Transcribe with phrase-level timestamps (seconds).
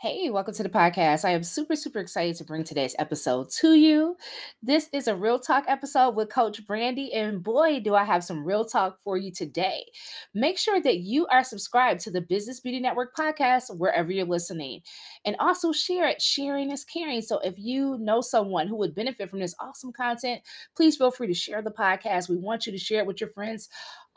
[0.00, 1.24] Hey, welcome to the podcast.
[1.24, 4.14] I am super, super excited to bring today's episode to you.
[4.62, 8.44] This is a real talk episode with Coach Brandy, and boy, do I have some
[8.44, 9.86] real talk for you today.
[10.32, 14.82] Make sure that you are subscribed to the Business Beauty Network podcast wherever you're listening,
[15.24, 16.22] and also share it.
[16.22, 17.20] Sharing is caring.
[17.20, 20.42] So if you know someone who would benefit from this awesome content,
[20.76, 22.28] please feel free to share the podcast.
[22.28, 23.68] We want you to share it with your friends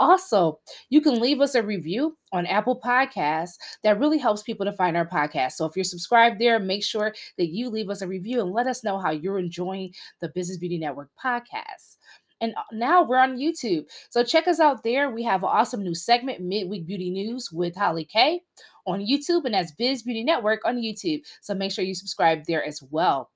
[0.01, 3.57] also, you can leave us a review on Apple Podcasts.
[3.83, 5.53] That really helps people to find our podcast.
[5.53, 8.65] So if you're subscribed there, make sure that you leave us a review and let
[8.65, 11.97] us know how you're enjoying the Business Beauty Network podcast.
[12.41, 13.85] And uh, now we're on YouTube.
[14.09, 15.11] So check us out there.
[15.11, 18.41] We have an awesome new segment, Midweek Beauty News with Holly K
[18.87, 21.21] on YouTube, and that's Biz Beauty Network on YouTube.
[21.41, 23.29] So make sure you subscribe there as well.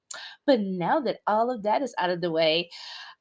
[0.45, 2.69] But now that all of that is out of the way,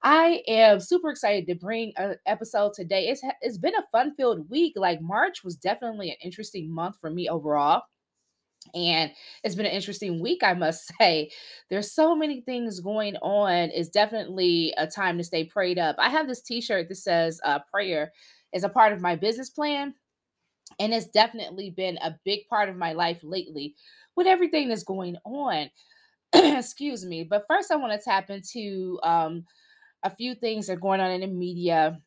[0.02, 3.08] I am super excited to bring an episode today.
[3.08, 4.74] It's it's been a fun-filled week.
[4.76, 7.82] Like March was definitely an interesting month for me overall.
[8.74, 9.10] And
[9.42, 11.30] it's been an interesting week, I must say.
[11.70, 13.70] There's so many things going on.
[13.72, 15.96] It's definitely a time to stay prayed up.
[15.98, 18.12] I have this t-shirt that says uh, prayer
[18.52, 19.94] is a part of my business plan.
[20.78, 23.74] And it's definitely been a big part of my life lately
[24.16, 25.70] with everything that's going on.
[26.58, 27.24] Excuse me.
[27.24, 29.44] But first, I want to tap into um,
[30.02, 32.00] a few things that are going on in the media.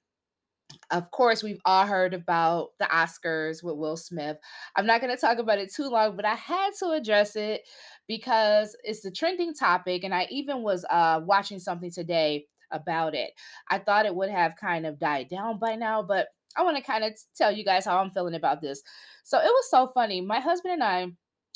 [0.92, 4.38] Of course, we've all heard about the Oscars with Will Smith.
[4.76, 7.62] I'm not going to talk about it too long, but I had to address it
[8.08, 10.04] because it's the trending topic.
[10.04, 13.32] And I even was uh, watching something today about it.
[13.70, 16.84] I thought it would have kind of died down by now, but I want to
[16.84, 18.82] kind of tell you guys how I'm feeling about this.
[19.24, 20.20] So it was so funny.
[20.20, 21.08] My husband and I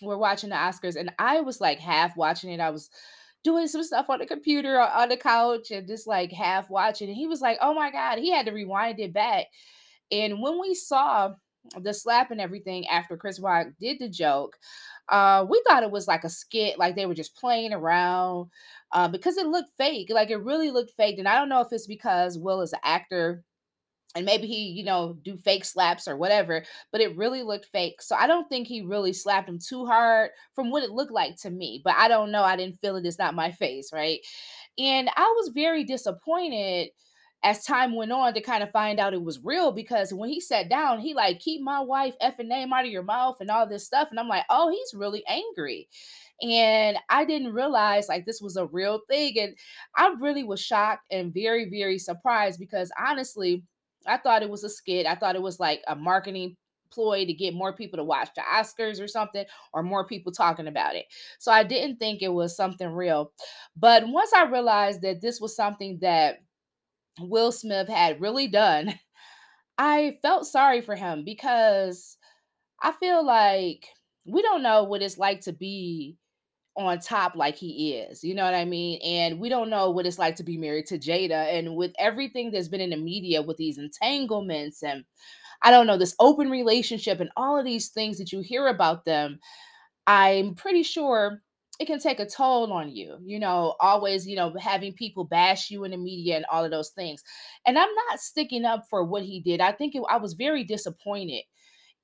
[0.02, 2.60] were watching the Oscars, and I was like half watching it.
[2.60, 2.90] I was
[3.44, 7.08] doing some stuff on the computer on the couch and just like half watching.
[7.08, 9.48] And he was like, oh my God, he had to rewind it back.
[10.12, 11.34] And when we saw
[11.80, 14.58] the slap and everything after Chris Rock did the joke,
[15.10, 18.50] uh, we thought it was like a skit, like they were just playing around
[18.92, 20.10] uh, because it looked fake.
[20.10, 21.18] Like it really looked fake.
[21.18, 23.44] And I don't know if it's because Will is an actor
[24.16, 28.02] and maybe he you know do fake slaps or whatever but it really looked fake
[28.02, 31.36] so i don't think he really slapped him too hard from what it looked like
[31.36, 34.20] to me but i don't know i didn't feel it it's not my face right
[34.78, 36.90] and i was very disappointed
[37.44, 40.40] as time went on to kind of find out it was real because when he
[40.40, 43.68] sat down he like keep my wife effing name out of your mouth and all
[43.68, 45.88] this stuff and i'm like oh he's really angry
[46.42, 49.38] and I didn't realize like this was a real thing.
[49.40, 49.56] And
[49.96, 53.64] I really was shocked and very, very surprised because honestly,
[54.08, 55.06] I thought it was a skit.
[55.06, 56.56] I thought it was like a marketing
[56.92, 60.68] ploy to get more people to watch the Oscars or something, or more people talking
[60.68, 61.06] about it.
[61.40, 63.32] So I didn't think it was something real.
[63.76, 66.40] But once I realized that this was something that
[67.20, 68.94] Will Smith had really done,
[69.78, 72.18] I felt sorry for him because
[72.82, 73.88] I feel like
[74.26, 76.18] we don't know what it's like to be
[76.78, 78.24] on top like he is.
[78.24, 79.00] You know what I mean?
[79.04, 81.58] And we don't know what it's like to be married to Jada.
[81.58, 85.04] And with everything that's been in the media with these entanglements and
[85.64, 89.06] I don't know, this open relationship and all of these things that you hear about
[89.06, 89.40] them,
[90.08, 91.42] I'm pretty sure
[91.80, 95.72] it can take a toll on you, you know, always, you know, having people bash
[95.72, 97.24] you in the media and all of those things.
[97.66, 99.62] And I'm not sticking up for what he did.
[99.62, 101.44] I think it, I was very disappointed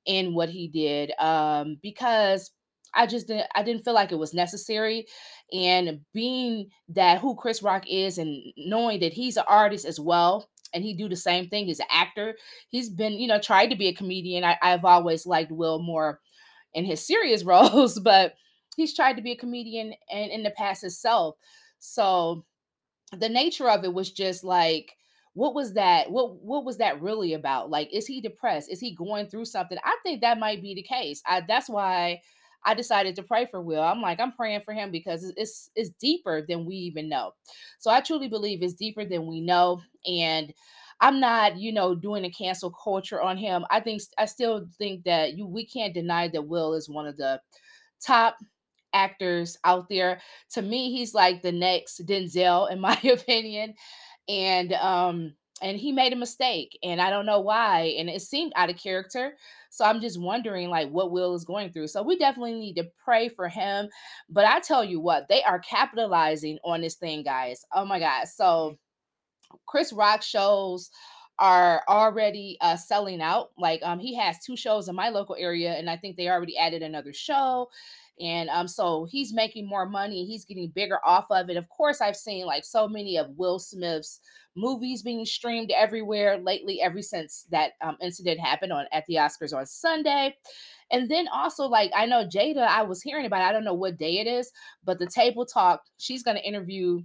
[0.05, 2.51] in what he did um, because
[2.97, 5.07] I just didn't I didn't feel like it was necessary.
[5.53, 10.49] And being that who Chris Rock is and knowing that he's an artist as well,
[10.73, 12.35] and he do the same thing, he's an actor.
[12.69, 14.43] He's been, you know, tried to be a comedian.
[14.43, 16.19] I, I've always liked Will more
[16.73, 18.33] in his serious roles, but
[18.75, 21.35] he's tried to be a comedian and in the past himself.
[21.79, 22.45] So
[23.17, 24.93] the nature of it was just like
[25.33, 28.95] what was that what what was that really about like is he depressed is he
[28.95, 32.21] going through something i think that might be the case I, that's why
[32.67, 33.81] I decided to pray for Will.
[33.81, 37.31] I'm like, I'm praying for him because it's it's deeper than we even know.
[37.79, 39.81] So I truly believe it's deeper than we know.
[40.05, 40.53] And
[40.99, 43.65] I'm not, you know, doing a cancel culture on him.
[43.71, 47.15] I think I still think that you we can't deny that Will is one of
[47.15, 47.39] the
[48.05, 48.37] top
[48.93, 50.19] actors out there.
[50.53, 53.75] To me, he's like the next Denzel, in my opinion.
[54.27, 58.51] And um, and he made a mistake and i don't know why and it seemed
[58.55, 59.33] out of character
[59.69, 62.89] so i'm just wondering like what will is going through so we definitely need to
[63.03, 63.87] pray for him
[64.29, 68.27] but i tell you what they are capitalizing on this thing guys oh my god
[68.27, 68.77] so
[69.65, 70.89] chris rock shows
[71.39, 75.73] are already uh, selling out like um he has two shows in my local area
[75.73, 77.67] and i think they already added another show
[78.19, 81.57] and um so he's making more money he's getting bigger off of it.
[81.57, 84.19] Of course i've seen like so many of will smith's
[84.55, 89.55] movies being streamed everywhere lately ever since that um, incident happened on at the oscars
[89.55, 90.35] on sunday.
[90.91, 93.73] And then also like i know jada i was hearing about it, i don't know
[93.73, 94.51] what day it is
[94.83, 97.01] but the table talk she's going to interview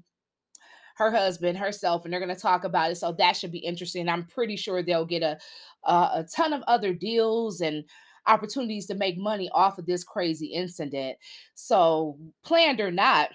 [0.96, 4.08] her husband herself and they're going to talk about it so that should be interesting.
[4.08, 5.38] I'm pretty sure they'll get a
[5.84, 7.84] a, a ton of other deals and
[8.26, 11.18] opportunities to make money off of this crazy incident.
[11.54, 13.30] So, planned or not,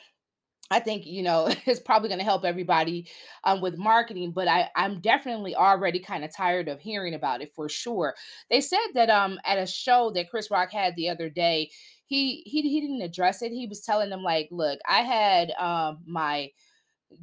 [0.69, 3.07] I think you know it's probably going to help everybody
[3.43, 7.53] um, with marketing, but I I'm definitely already kind of tired of hearing about it
[7.55, 8.15] for sure.
[8.49, 11.71] They said that um at a show that Chris Rock had the other day,
[12.07, 13.51] he he he didn't address it.
[13.51, 16.51] He was telling them like, look, I had um my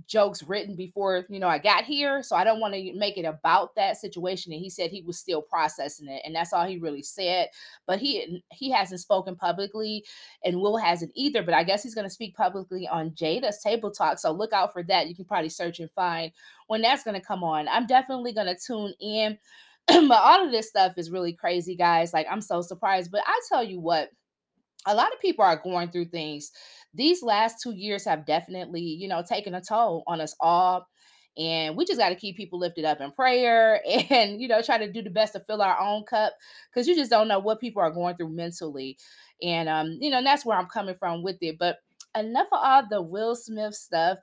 [0.07, 3.25] jokes written before you know I got here, so I don't want to make it
[3.25, 4.53] about that situation.
[4.53, 7.49] And he said he was still processing it, and that's all he really said.
[7.87, 10.05] But he he hasn't spoken publicly,
[10.45, 11.43] and Will hasn't either.
[11.43, 14.19] But I guess he's going to speak publicly on Jada's table talk.
[14.19, 15.09] So look out for that.
[15.09, 16.33] You can probably search and find
[16.67, 17.69] when that's going to come on.
[17.69, 19.39] I'm definitely going to tune in.
[19.87, 22.13] but all of this stuff is really crazy, guys.
[22.13, 23.11] Like I'm so surprised.
[23.11, 24.11] But I tell you what
[24.87, 26.51] a lot of people are going through things.
[26.93, 30.87] These last two years have definitely, you know, taken a toll on us all.
[31.37, 34.79] And we just got to keep people lifted up in prayer and, you know, try
[34.79, 36.33] to do the best to fill our own cup
[36.73, 38.97] because you just don't know what people are going through mentally.
[39.43, 41.57] And, um, you know, that's where I'm coming from with it.
[41.59, 41.79] But
[42.17, 44.19] enough of all the Will Smith stuff.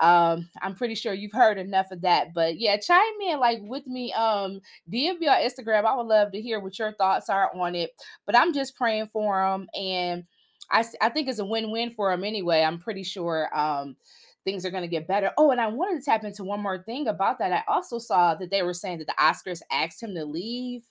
[0.00, 2.32] Um, I'm pretty sure you've heard enough of that.
[2.34, 4.12] But yeah, chime in like with me.
[4.12, 4.60] Um,
[4.92, 5.84] DM me on Instagram.
[5.84, 7.90] I would love to hear what your thoughts are on it.
[8.26, 10.24] But I'm just praying for him, and
[10.70, 12.62] I I think it's a win-win for him anyway.
[12.62, 13.50] I'm pretty sure.
[13.56, 13.96] Um,
[14.44, 15.30] things are going to get better.
[15.36, 17.52] Oh, and I wanted to tap into one more thing about that.
[17.52, 20.82] I also saw that they were saying that the Oscars asked him to leave,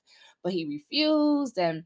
[0.44, 1.58] but he refused.
[1.58, 1.84] And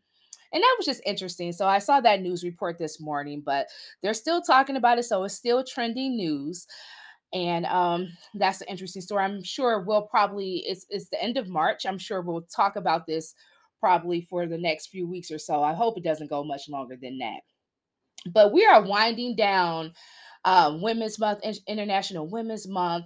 [0.54, 1.52] and that was just interesting.
[1.52, 3.68] So I saw that news report this morning, but
[4.02, 5.04] they're still talking about it.
[5.04, 6.68] So it's still trending news.
[7.34, 9.24] And um, that's an interesting story.
[9.24, 11.86] I'm sure we'll probably, it's, it's the end of March.
[11.86, 13.34] I'm sure we'll talk about this
[13.80, 15.64] probably for the next few weeks or so.
[15.64, 17.40] I hope it doesn't go much longer than that.
[18.32, 19.94] But we are winding down
[20.46, 23.06] uh, Women's Month, International Women's Month.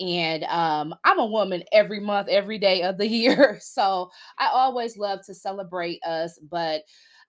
[0.00, 3.58] And um, I'm a woman every month, every day of the year.
[3.60, 6.38] So I always love to celebrate us.
[6.50, 6.82] But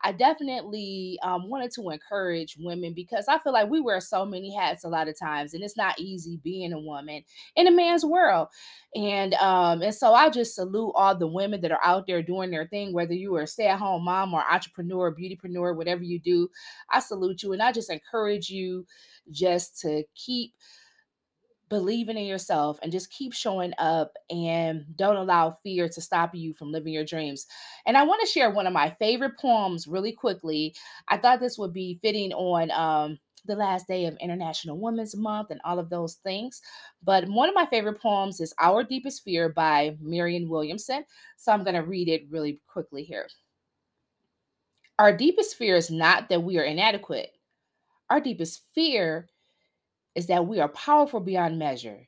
[0.04, 4.54] I definitely um, wanted to encourage women because I feel like we wear so many
[4.54, 7.24] hats a lot of times, and it's not easy being a woman
[7.56, 8.50] in a man's world.
[8.94, 12.52] And um, and so I just salute all the women that are out there doing
[12.52, 16.50] their thing, whether you are a stay-at-home mom or entrepreneur, beautypreneur, whatever you do.
[16.92, 18.86] I salute you, and I just encourage you
[19.32, 20.54] just to keep
[21.70, 26.54] believing in yourself and just keep showing up and don't allow fear to stop you
[26.54, 27.48] from living your dreams.
[27.86, 30.76] And I want to share one of my favorite poems really quickly.
[31.08, 35.52] I thought this would be fitting on um, the last day of International Women's Month
[35.52, 36.62] and all of those things.
[37.04, 41.06] But one of my favorite poems is Our Deepest Fear by Marianne Williamson.
[41.38, 43.28] So I'm going to read it really quickly here.
[44.98, 47.32] Our deepest fear is not that we are inadequate.
[48.10, 49.28] Our deepest fear
[50.16, 52.08] is that we are powerful beyond measure.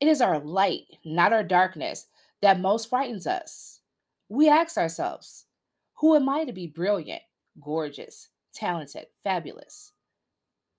[0.00, 2.06] It is our light, not our darkness,
[2.42, 3.80] that most frightens us.
[4.28, 5.46] We ask ourselves,
[5.94, 7.22] who am I to be brilliant,
[7.60, 9.92] gorgeous, talented, fabulous?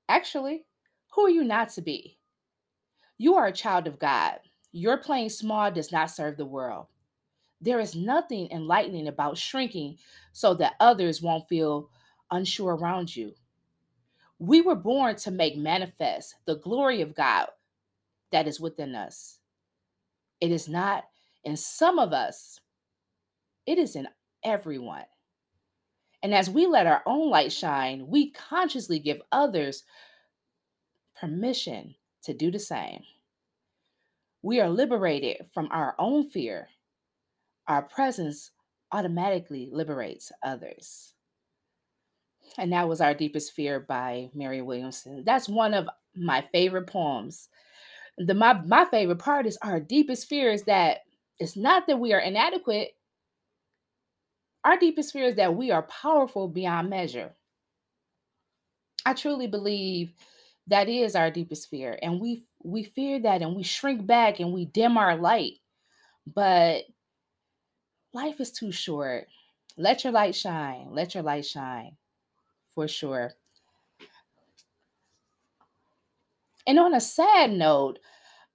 [0.07, 0.65] Actually,
[1.11, 2.19] who are you not to be?
[3.17, 4.39] You are a child of God.
[4.71, 6.85] Your playing small does not serve the world.
[7.59, 9.97] There is nothing enlightening about shrinking
[10.33, 11.89] so that others won't feel
[12.29, 13.33] unsure around you.
[14.39, 17.47] We were born to make manifest the glory of God
[18.31, 19.39] that is within us.
[20.39, 21.05] It is not
[21.43, 22.59] in some of us,
[23.65, 24.07] it is in
[24.43, 25.05] everyone.
[26.21, 29.83] And as we let our own light shine, we consciously give others
[31.19, 33.01] permission to do the same.
[34.41, 36.69] We are liberated from our own fear.
[37.67, 38.51] Our presence
[38.91, 41.13] automatically liberates others.
[42.57, 45.23] And that was Our Deepest Fear by Mary Williamson.
[45.25, 47.49] That's one of my favorite poems.
[48.17, 50.99] The my, my favorite part is our deepest fear is that
[51.39, 52.91] it's not that we are inadequate.
[54.63, 57.35] Our deepest fear is that we are powerful beyond measure.
[59.05, 60.13] I truly believe
[60.67, 61.97] that is our deepest fear.
[62.01, 65.53] And we we fear that and we shrink back and we dim our light
[66.27, 66.85] But
[68.13, 69.27] life is too short.
[69.77, 70.89] Let your light shine.
[70.91, 71.97] Let your light shine
[72.77, 73.33] for sure.
[76.67, 77.97] And on a sad note,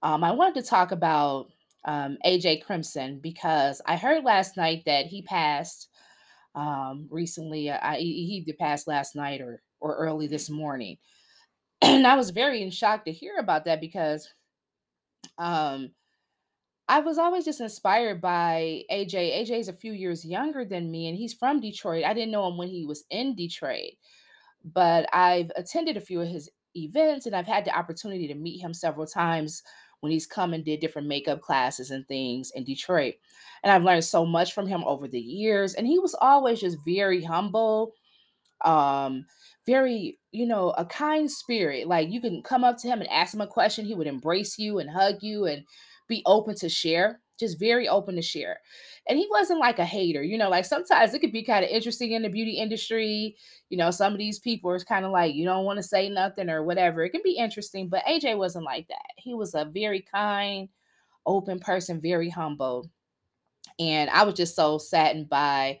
[0.01, 1.47] um, I wanted to talk about
[1.83, 5.89] um, AJ Crimson because I heard last night that he passed
[6.55, 7.69] um, recently.
[7.69, 10.99] Uh, I, he passed last night or or early this morning,
[11.81, 14.29] and I was very in shock to hear about that because
[15.37, 15.91] um,
[16.87, 19.13] I was always just inspired by AJ.
[19.13, 22.03] AJ is a few years younger than me, and he's from Detroit.
[22.03, 23.93] I didn't know him when he was in Detroit,
[24.65, 28.59] but I've attended a few of his events, and I've had the opportunity to meet
[28.59, 29.63] him several times
[30.01, 33.13] when he's come and did different makeup classes and things in Detroit.
[33.63, 35.75] And I've learned so much from him over the years.
[35.75, 37.93] And he was always just very humble,
[38.65, 39.25] um,
[39.65, 41.87] very, you know, a kind spirit.
[41.87, 44.59] Like you can come up to him and ask him a question, he would embrace
[44.59, 45.63] you and hug you and
[46.07, 48.59] be open to share, just very open to share.
[49.07, 51.71] And he wasn't like a hater, you know, like sometimes it could be kind of
[51.71, 53.35] interesting in the beauty industry.
[53.69, 56.09] You know, some of these people are kind of like, you don't want to say
[56.09, 57.03] nothing or whatever.
[57.03, 59.05] It can be interesting, but AJ wasn't like that.
[59.17, 60.69] He was a very kind,
[61.25, 62.89] open person, very humble.
[63.79, 65.79] And I was just so saddened by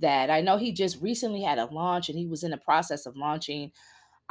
[0.00, 0.30] that.
[0.30, 3.16] I know he just recently had a launch and he was in the process of
[3.16, 3.72] launching.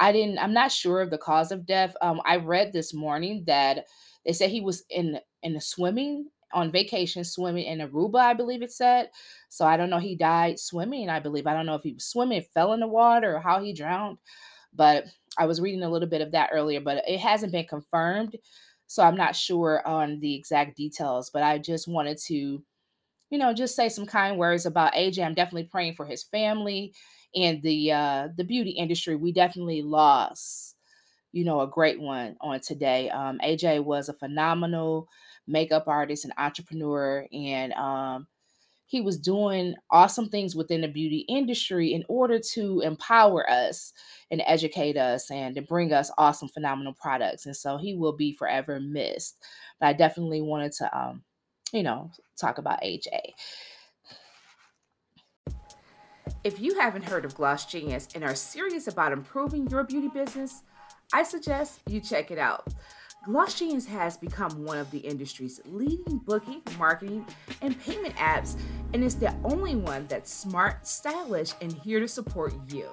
[0.00, 1.94] I didn't, I'm not sure of the cause of death.
[2.00, 3.86] Um, I read this morning that
[4.24, 8.62] they said he was in in the swimming on vacation swimming in Aruba, I believe
[8.62, 9.10] it said.
[9.48, 9.98] So I don't know.
[9.98, 11.46] He died swimming, I believe.
[11.46, 14.18] I don't know if he was swimming, fell in the water, or how he drowned.
[14.74, 15.06] But
[15.38, 18.36] I was reading a little bit of that earlier, but it hasn't been confirmed.
[18.86, 21.30] So I'm not sure on the exact details.
[21.30, 22.62] But I just wanted to
[23.32, 25.24] you know, just say some kind words about AJ.
[25.24, 26.92] I'm definitely praying for his family
[27.34, 29.16] and the uh, the beauty industry.
[29.16, 30.76] We definitely lost,
[31.32, 33.08] you know, a great one on today.
[33.08, 35.08] Um, AJ was a phenomenal
[35.46, 38.26] makeup artist and entrepreneur, and um,
[38.86, 43.92] he was doing awesome things within the beauty industry in order to empower us
[44.30, 47.46] and educate us and to bring us awesome, phenomenal products.
[47.46, 49.38] And so he will be forever missed.
[49.80, 51.22] But I definitely wanted to um,
[51.72, 53.08] you know, talk about AJ.
[56.44, 60.62] If you haven't heard of Gloss Genius and are serious about improving your beauty business,
[61.12, 62.66] I suggest you check it out.
[63.24, 67.24] Gloss Genius has become one of the industry's leading booking, marketing,
[67.60, 68.58] and payment apps,
[68.92, 72.88] and is the only one that's smart, stylish, and here to support you.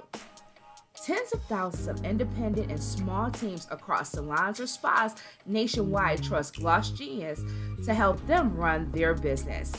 [1.04, 5.16] Tens of thousands of independent and small teams across salons or spas
[5.48, 7.42] nationwide trust Gloss Genius
[7.84, 9.74] to help them run their business.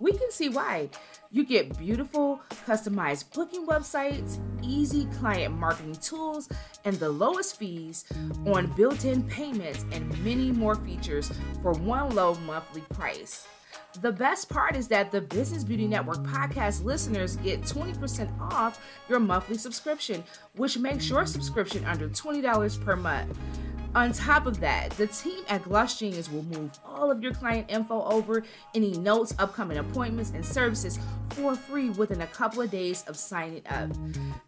[0.00, 0.90] We can see why.
[1.36, 6.48] You get beautiful, customized booking websites, easy client marketing tools,
[6.86, 8.06] and the lowest fees
[8.46, 13.46] on built in payments and many more features for one low monthly price.
[14.00, 19.20] The best part is that the Business Beauty Network podcast listeners get 20% off your
[19.20, 20.24] monthly subscription,
[20.54, 23.38] which makes your subscription under $20 per month.
[23.94, 27.70] On top of that, the team at Gloss Genius will move all of your client
[27.70, 28.42] info over,
[28.74, 30.98] any notes, upcoming appointments, and services
[31.30, 33.90] for free within a couple of days of signing up.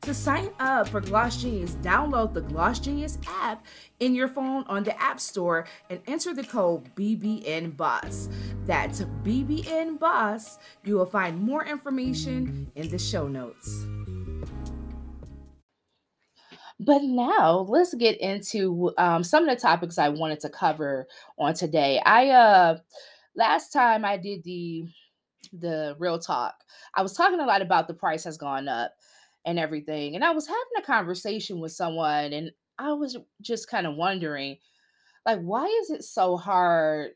[0.03, 3.65] To sign up for Gloss Genius, download the Gloss Genius app
[4.01, 8.29] in your phone on the App Store and enter the code BBN Boss.
[8.67, 10.59] That's BBN Boss.
[10.85, 13.87] You will find more information in the show notes.
[16.81, 21.55] But now let's get into um, some of the topics I wanted to cover on
[21.55, 22.01] today.
[22.05, 22.79] I uh
[23.35, 24.85] last time I did the
[25.53, 26.55] the real talk,
[26.95, 28.93] I was talking a lot about the price has gone up
[29.47, 30.15] and everything.
[30.15, 34.59] And I was having a conversation with someone and I was just kind of wondering
[35.27, 37.13] like why is it so hard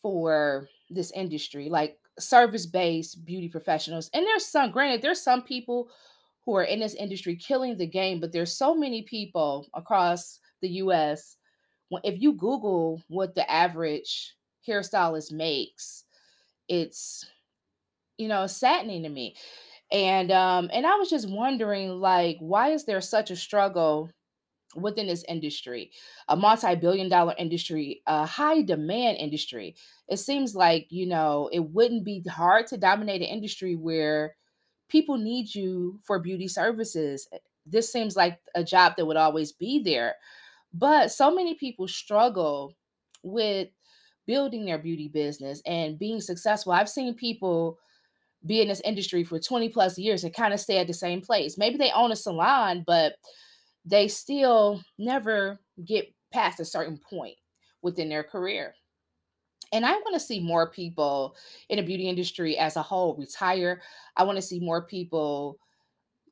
[0.00, 5.88] for this industry like service-based beauty professionals and there's some granted there's some people
[6.46, 10.68] who are in this industry killing the game, but there's so many people across the
[10.70, 11.36] US.
[12.02, 14.34] If you Google what the average
[14.66, 16.04] hairstylist makes,
[16.68, 17.26] it's
[18.18, 19.36] you know saddening to me.
[19.92, 24.10] And um, and I was just wondering, like, why is there such a struggle
[24.76, 25.92] within this industry,
[26.28, 29.76] a multi-billion dollar industry, a high demand industry?
[30.08, 34.36] It seems like, you know, it wouldn't be hard to dominate an industry where
[34.88, 37.28] people need you for beauty services.
[37.32, 40.16] Eh, this seems like a job that would always be there.
[40.72, 42.74] But so many people struggle
[43.22, 43.68] with
[44.26, 46.72] building their beauty business and being successful.
[46.72, 47.78] I've seen people
[48.44, 51.20] be in this industry for 20 plus years and kind of stay at the same
[51.20, 51.56] place.
[51.56, 53.14] Maybe they own a salon, but
[53.84, 57.36] they still never get past a certain point
[57.82, 58.74] within their career.
[59.74, 61.36] And I want to see more people
[61.68, 63.82] in the beauty industry as a whole retire.
[64.16, 65.58] I want to see more people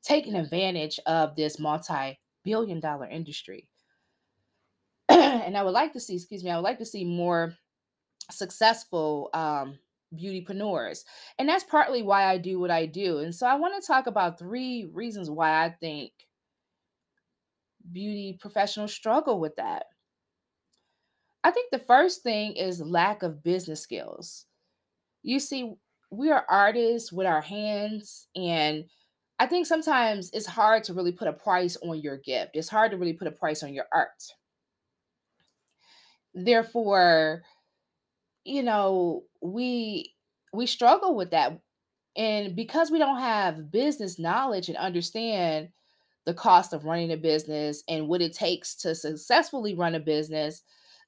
[0.01, 3.69] taking advantage of this multi billion dollar industry.
[5.09, 7.55] and I would like to see, excuse me, I would like to see more
[8.31, 9.79] successful um,
[10.15, 11.03] beautypreneurs.
[11.37, 13.19] And that's partly why I do what I do.
[13.19, 16.13] And so I want to talk about three reasons why I think
[17.91, 19.85] beauty professionals struggle with that.
[21.43, 24.45] I think the first thing is lack of business skills.
[25.23, 25.73] You see,
[26.09, 28.85] we are artists with our hands, and
[29.39, 32.55] I think sometimes it's hard to really put a price on your gift.
[32.55, 34.23] It's hard to really put a price on your art.
[36.33, 37.43] Therefore,
[38.45, 40.13] you know, we
[40.53, 41.59] we struggle with that.
[42.15, 45.69] And because we don't have business knowledge and understand
[46.25, 50.61] the cost of running a business and what it takes to successfully run a business,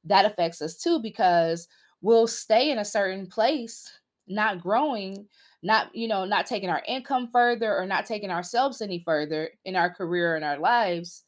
[0.05, 1.67] that affects us too because
[2.01, 3.91] we'll stay in a certain place,
[4.27, 5.27] not growing,
[5.63, 9.75] not, you know, not taking our income further or not taking ourselves any further in
[9.75, 11.23] our career and our lives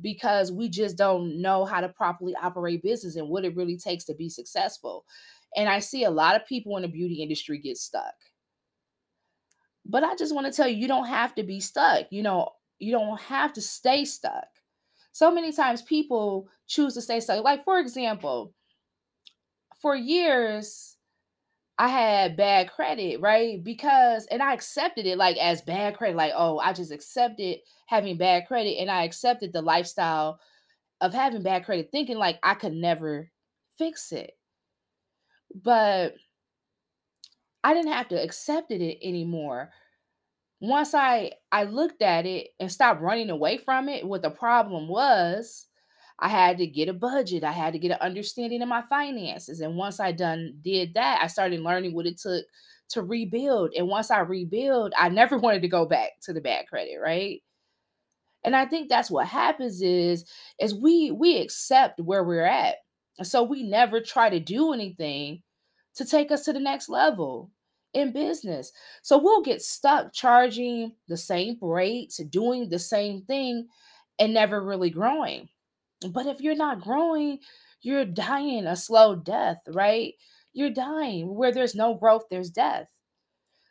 [0.00, 4.04] because we just don't know how to properly operate business and what it really takes
[4.04, 5.04] to be successful.
[5.54, 8.14] And I see a lot of people in the beauty industry get stuck.
[9.84, 12.06] But I just want to tell you, you don't have to be stuck.
[12.10, 14.46] You know, you don't have to stay stuck.
[15.12, 17.44] So many times people choose to stay stuck.
[17.44, 18.54] Like, for example,
[19.80, 20.96] for years,
[21.78, 23.62] I had bad credit, right?
[23.62, 28.16] Because, and I accepted it like as bad credit, like, oh, I just accepted having
[28.16, 30.40] bad credit and I accepted the lifestyle
[31.00, 33.30] of having bad credit, thinking like I could never
[33.76, 34.32] fix it.
[35.54, 36.14] But
[37.64, 39.70] I didn't have to accept it anymore.
[40.60, 44.88] Once I I looked at it and stopped running away from it, what the problem
[44.88, 45.66] was,
[46.18, 47.44] I had to get a budget.
[47.44, 49.60] I had to get an understanding of my finances.
[49.60, 52.44] And once I done did that, I started learning what it took
[52.90, 53.72] to rebuild.
[53.76, 57.42] And once I rebuild, I never wanted to go back to the bad credit, right?
[58.44, 60.24] And I think that's what happens is
[60.58, 62.76] is we we accept where we're at.
[63.22, 65.42] So we never try to do anything
[65.96, 67.50] to take us to the next level
[67.94, 68.72] in business.
[69.02, 73.68] So we'll get stuck charging the same rates, doing the same thing,
[74.18, 75.48] and never really growing.
[76.06, 77.38] But if you're not growing,
[77.80, 80.14] you're dying a slow death, right?
[80.52, 81.34] You're dying.
[81.34, 82.88] Where there's no growth, there's death.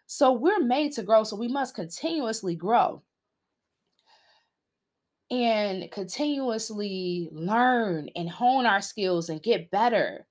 [0.08, 3.02] So we're made to grow, so we must continuously grow
[5.32, 10.28] and continuously learn and hone our skills and get better.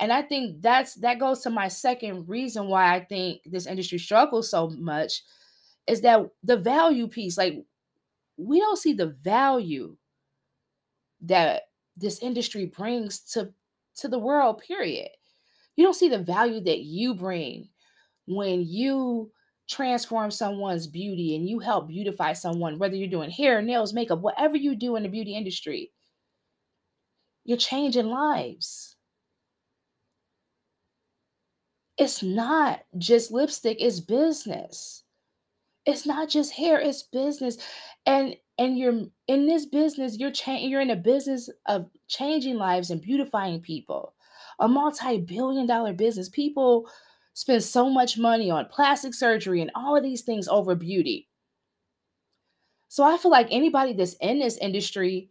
[0.00, 3.98] And I think that's that goes to my second reason why I think this industry
[3.98, 5.22] struggles so much
[5.86, 7.62] is that the value piece like
[8.38, 9.96] we don't see the value
[11.22, 11.62] that
[11.96, 13.52] this industry brings to
[13.96, 15.10] to the world period.
[15.76, 17.68] You don't see the value that you bring
[18.26, 19.32] when you
[19.68, 24.56] transform someone's beauty and you help beautify someone whether you're doing hair nails makeup whatever
[24.56, 25.92] you do in the beauty industry.
[27.44, 28.96] You're changing lives.
[31.96, 35.02] It's not just lipstick it's business.
[35.84, 37.58] It's not just hair it's business.
[38.06, 42.90] And and you're in this business you're changing you're in a business of changing lives
[42.90, 44.14] and beautifying people.
[44.60, 46.88] A multi-billion dollar business people
[47.34, 51.28] spend so much money on plastic surgery and all of these things over beauty.
[52.88, 55.30] So i feel like anybody that's in this industry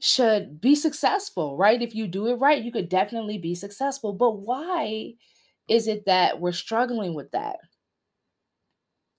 [0.00, 1.80] should be successful right?
[1.80, 5.14] If you do it right you could definitely be successful but why
[5.68, 7.56] is it that we're struggling with that?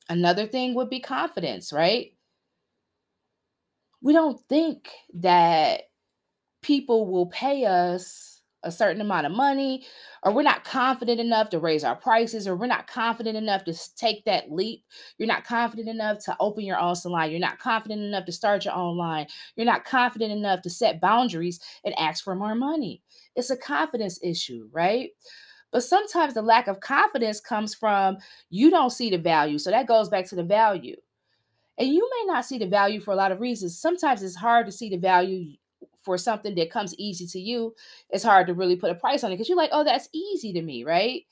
[0.10, 2.17] Another thing would be confidence right
[4.02, 5.84] we don't think that
[6.62, 9.86] people will pay us a certain amount of money
[10.24, 13.74] or we're not confident enough to raise our prices or we're not confident enough to
[13.96, 14.84] take that leap.
[15.18, 17.32] You're not confident enough to open your own salon.
[17.32, 19.28] You're not confident enough to start your own line.
[19.56, 23.02] You're not confident enough to set boundaries and ask for more money.
[23.36, 25.10] It's a confidence issue right?
[25.72, 28.18] But sometimes the lack of confidence comes from
[28.50, 29.60] you don't see the value.
[29.60, 30.96] So that goes back to the value
[31.78, 33.80] and you may not see the value for a lot of reasons.
[33.80, 35.56] Sometimes it's hard to see the value
[36.04, 37.76] for something that comes easy to you.
[38.10, 40.54] It's hard to really put a price on it because you're like, oh, that's easy
[40.54, 41.24] to me, right?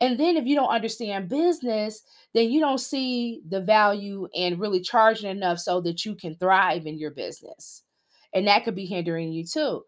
[0.00, 2.02] And then if you don't understand business,
[2.34, 6.86] then you don't see the value and really charging enough so that you can thrive
[6.86, 7.82] in your business.
[8.34, 9.84] And that could be hindering you too.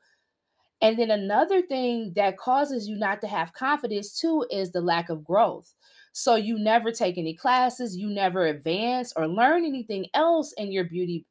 [0.81, 5.11] And then another thing that causes you not to have confidence too is the lack
[5.11, 5.75] of growth.
[6.19, 10.85] So you never take any classes, you never advance or learn anything else in your
[10.85, 11.27] beauty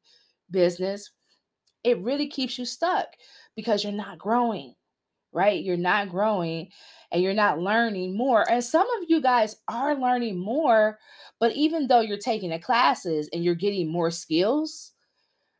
[0.50, 1.10] business.
[1.84, 3.08] It really keeps you stuck
[3.56, 4.74] because you're not growing.
[5.32, 5.62] right?
[5.62, 6.70] You're not growing
[7.12, 8.50] and you're not learning more.
[8.50, 10.98] And some of you guys are learning more,
[11.40, 14.92] but even though you're taking the classes and you're getting more skills,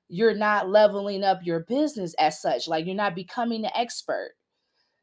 [0.08, 2.68] you're not leveling up your business as such.
[2.68, 4.32] Like you're not becoming the expert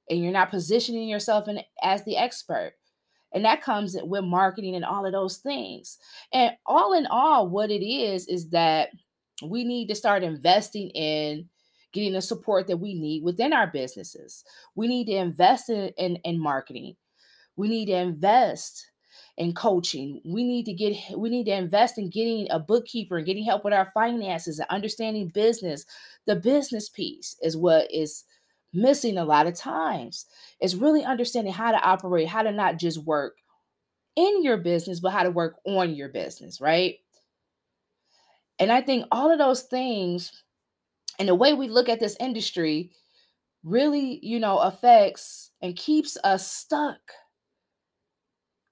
[0.09, 2.73] and you're not positioning yourself in, as the expert.
[3.35, 5.97] And that comes with marketing and all of those things.
[6.33, 8.89] And all in all, what it is, is that
[9.43, 11.49] we need to start investing in
[11.91, 14.43] getting the support that we need within our businesses.
[14.73, 16.95] We need to invest in, in, in marketing.
[17.57, 18.89] We need to invest
[19.37, 20.21] in coaching.
[20.23, 23.65] We need to get we need to invest in getting a bookkeeper and getting help
[23.65, 25.85] with our finances and understanding business.
[26.25, 28.23] The business piece is what is
[28.73, 30.25] missing a lot of times.
[30.61, 33.37] Is really understanding how to operate, how to not just work
[34.15, 36.95] in your business, but how to work on your business, right?
[38.59, 40.31] And I think all of those things
[41.19, 42.91] and the way we look at this industry
[43.63, 46.99] really, you know, affects and keeps us stuck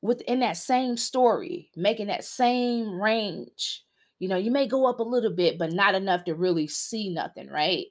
[0.01, 3.83] within that same story, making that same range.
[4.19, 7.09] You know, you may go up a little bit, but not enough to really see
[7.09, 7.87] nothing, right?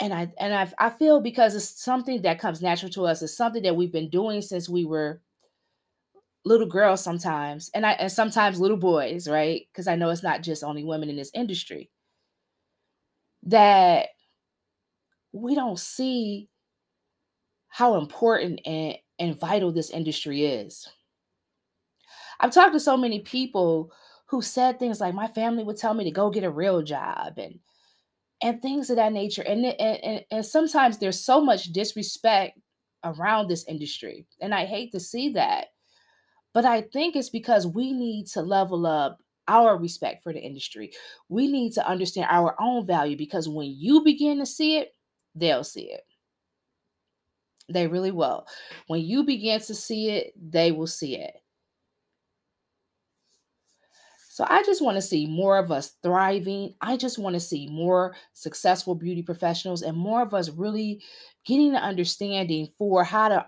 [0.00, 3.36] And I and I I feel because it's something that comes natural to us, it's
[3.36, 5.20] something that we've been doing since we were
[6.44, 9.66] little girls sometimes, and I and sometimes little boys, right?
[9.72, 11.90] Because I know it's not just only women in this industry.
[13.44, 14.08] That
[15.32, 16.48] we don't see
[17.68, 20.88] how important and, and vital this industry is.
[22.40, 23.92] I've talked to so many people
[24.26, 27.38] who said things like, "My family would tell me to go get a real job,"
[27.38, 27.60] and
[28.42, 29.42] and things of that nature.
[29.42, 32.58] And and and, and sometimes there's so much disrespect
[33.04, 35.66] around this industry, and I hate to see that.
[36.54, 40.92] But I think it's because we need to level up our respect for the industry.
[41.28, 44.94] We need to understand our own value because when you begin to see it,
[45.34, 46.02] they'll see it.
[47.70, 48.46] They really will.
[48.86, 51.34] When you begin to see it, they will see it.
[54.38, 56.74] So I just want to see more of us thriving.
[56.80, 61.02] I just want to see more successful beauty professionals and more of us really
[61.44, 63.46] getting the understanding for how to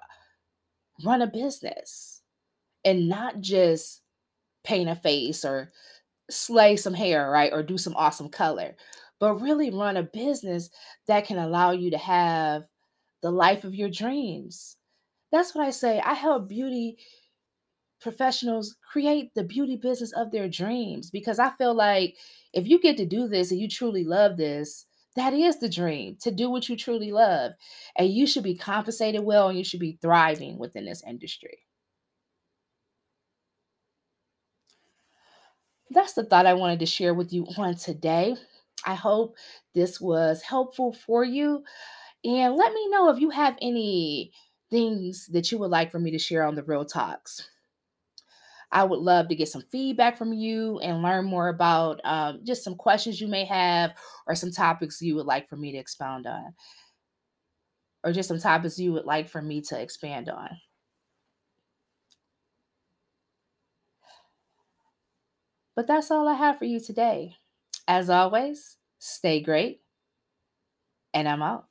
[1.05, 2.23] run a business
[2.85, 4.03] and not just
[4.65, 5.71] paint a face or
[6.29, 7.53] slay some hair, right?
[7.53, 8.75] Or do some awesome color,
[9.21, 10.71] but really run a business
[11.07, 12.65] that can allow you to have
[13.23, 14.77] the life of your dreams.
[15.31, 16.01] That's what I say.
[16.01, 16.99] I help beauty
[18.01, 22.17] professionals create the beauty business of their dreams because I feel like
[22.53, 24.87] if you get to do this and you truly love this,
[25.17, 27.53] that is the dream to do what you truly love.
[27.97, 31.59] And you should be compensated well and you should be thriving within this industry.
[35.91, 38.37] That's the thought I wanted to share with you on today.
[38.87, 39.37] I hope
[39.75, 41.65] this was helpful for you.
[42.25, 44.33] And let me know if you have any
[44.71, 47.51] things that you would like for me to share on the Real Talks.
[48.73, 52.63] I would love to get some feedback from you and learn more about um, just
[52.65, 53.93] some questions you may have
[54.27, 56.55] or some topics you would like for me to expound on,
[58.05, 60.51] or just some topics you would like for me to expand on.
[65.75, 67.39] But that's all I have for you today.
[67.89, 69.83] As always, stay great,
[71.15, 71.70] and I'm out.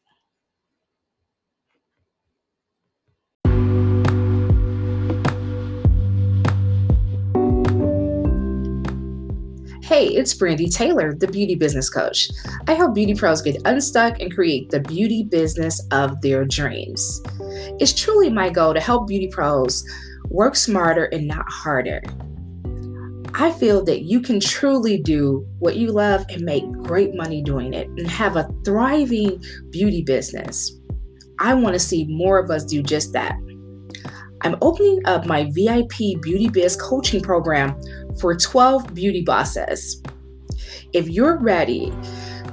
[9.89, 12.29] Hey, it's Brandy Taylor, the beauty business coach.
[12.67, 17.23] I help beauty pros get unstuck and create the beauty business of their dreams.
[17.79, 19.83] It's truly my goal to help beauty pros
[20.25, 22.03] work smarter and not harder.
[23.33, 27.73] I feel that you can truly do what you love and make great money doing
[27.73, 30.71] it and have a thriving beauty business.
[31.39, 33.35] I want to see more of us do just that.
[34.41, 37.77] I'm opening up my VIP Beauty Biz coaching program
[38.19, 40.01] for 12 beauty bosses.
[40.93, 41.93] If you're ready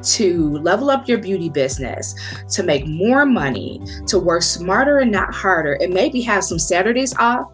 [0.03, 2.15] to level up your beauty business,
[2.53, 7.17] to make more money, to work smarter and not harder, and maybe have some Saturdays
[7.17, 7.51] off,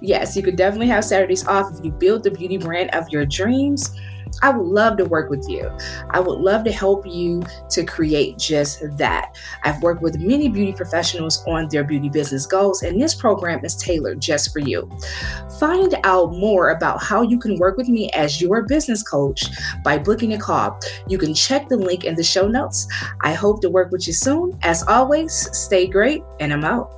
[0.00, 3.24] yes, you could definitely have Saturdays off if you build the beauty brand of your
[3.24, 3.98] dreams
[4.42, 5.70] I would love to work with you.
[6.10, 9.36] I would love to help you to create just that.
[9.64, 13.76] I've worked with many beauty professionals on their beauty business goals, and this program is
[13.76, 14.90] tailored just for you.
[15.58, 19.46] Find out more about how you can work with me as your business coach
[19.82, 20.78] by booking a call.
[21.08, 22.86] You can check the link in the show notes.
[23.22, 24.58] I hope to work with you soon.
[24.62, 26.92] As always, stay great, and I'm out.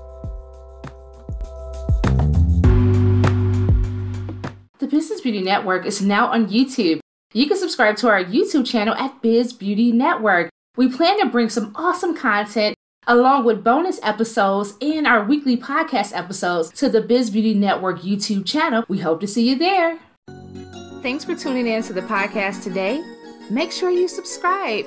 [4.79, 7.01] The Business Beauty Network is now on YouTube.
[7.35, 10.49] You can subscribe to our YouTube channel at Biz Beauty Network.
[10.77, 12.75] We plan to bring some awesome content
[13.07, 18.47] along with bonus episodes and our weekly podcast episodes to the Biz Beauty Network YouTube
[18.47, 18.83] channel.
[18.89, 19.99] We hope to see you there.
[21.03, 23.05] Thanks for tuning in to the podcast today.
[23.51, 24.87] Make sure you subscribe.